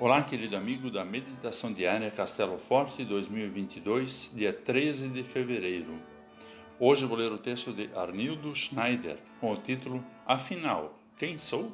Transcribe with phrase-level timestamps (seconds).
[0.00, 5.92] Olá, querido amigo da Meditação Diária Castelo Forte 2022, dia 13 de fevereiro.
[6.78, 11.72] Hoje vou ler o texto de Arnildo Schneider com o título Afinal, quem sou?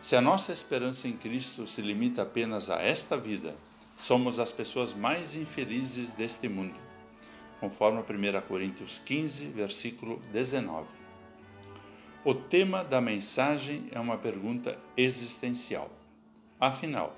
[0.00, 3.56] Se a nossa esperança em Cristo se limita apenas a esta vida,
[3.98, 6.78] somos as pessoas mais infelizes deste mundo,
[7.58, 10.86] conforme 1 Coríntios 15, versículo 19.
[12.24, 15.97] O tema da mensagem é uma pergunta existencial.
[16.60, 17.14] Afinal,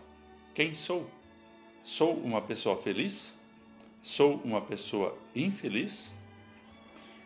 [0.55, 1.09] quem sou?
[1.83, 3.35] Sou uma pessoa feliz?
[4.03, 6.13] Sou uma pessoa infeliz?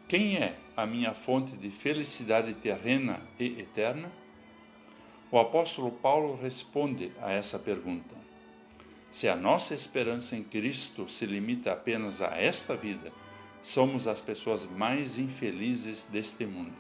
[0.09, 4.09] Quem é a minha fonte de felicidade terrena e eterna?
[5.29, 8.15] O apóstolo Paulo responde a essa pergunta.
[9.11, 13.11] Se a nossa esperança em Cristo se limita apenas a esta vida,
[13.61, 16.77] somos as pessoas mais infelizes deste mundo.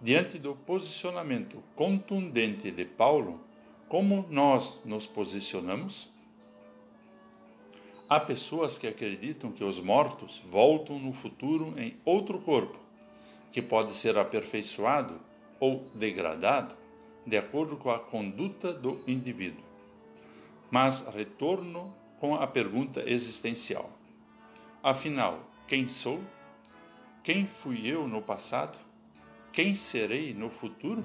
[0.00, 3.51] Diante do posicionamento contundente de Paulo,
[3.92, 6.08] como nós nos posicionamos?
[8.08, 12.74] Há pessoas que acreditam que os mortos voltam no futuro em outro corpo,
[13.52, 15.20] que pode ser aperfeiçoado
[15.60, 16.74] ou degradado
[17.26, 19.62] de acordo com a conduta do indivíduo.
[20.70, 23.90] Mas retorno com a pergunta existencial:
[24.82, 26.18] afinal, quem sou?
[27.22, 28.78] Quem fui eu no passado?
[29.52, 31.04] Quem serei no futuro?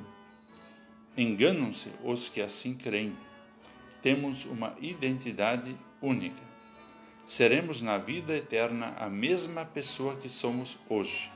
[1.18, 3.12] Enganam-se os que assim creem.
[4.04, 6.44] Temos uma identidade única.
[7.26, 11.32] Seremos na vida eterna a mesma pessoa que somos hoje.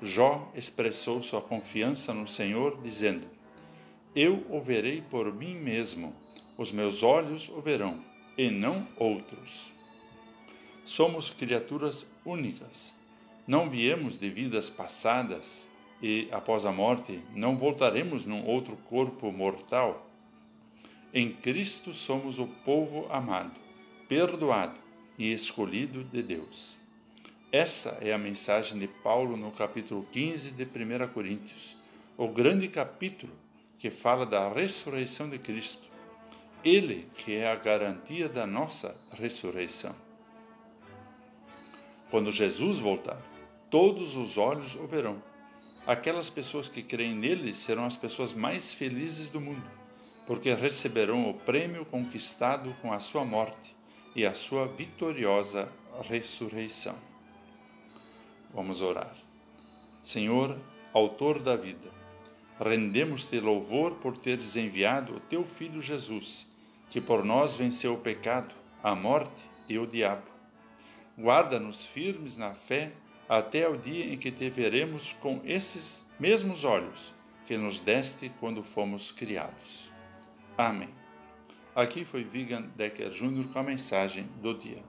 [0.00, 3.26] Jó expressou sua confiança no Senhor, dizendo:
[4.14, 6.14] Eu o verei por mim mesmo,
[6.56, 8.00] os meus olhos o verão,
[8.38, 9.72] e não outros.
[10.84, 12.94] Somos criaturas únicas.
[13.44, 15.66] Não viemos de vidas passadas
[16.06, 20.06] e após a morte não voltaremos num outro corpo mortal.
[21.14, 23.54] Em Cristo somos o povo amado,
[24.06, 24.74] perdoado
[25.16, 26.74] e escolhido de Deus.
[27.50, 31.74] Essa é a mensagem de Paulo no capítulo 15 de 1 Coríntios,
[32.18, 33.32] o grande capítulo
[33.78, 35.88] que fala da ressurreição de Cristo.
[36.62, 39.94] Ele que é a garantia da nossa ressurreição.
[42.10, 43.16] Quando Jesus voltar,
[43.70, 45.16] todos os olhos o verão
[45.86, 49.64] Aquelas pessoas que creem nele serão as pessoas mais felizes do mundo,
[50.26, 53.74] porque receberão o prêmio conquistado com a sua morte
[54.16, 55.68] e a sua vitoriosa
[56.08, 56.96] ressurreição.
[58.54, 59.14] Vamos orar.
[60.02, 60.56] Senhor,
[60.94, 61.90] Autor da vida,
[62.60, 66.46] rendemos-te louvor por teres enviado o teu Filho Jesus,
[66.88, 70.22] que por nós venceu o pecado, a morte e o diabo.
[71.18, 72.92] Guarda-nos firmes na fé
[73.28, 77.12] até o dia em que te veremos com esses mesmos olhos
[77.46, 79.90] que nos deste quando fomos criados.
[80.56, 80.88] Amém.
[81.74, 83.52] Aqui foi Vigan Decker Jr.
[83.52, 84.82] com a mensagem do dia.